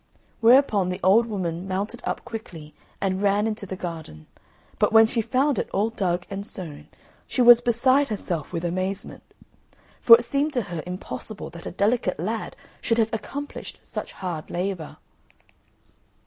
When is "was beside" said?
7.39-8.07